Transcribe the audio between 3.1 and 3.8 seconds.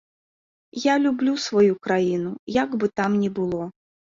ні было.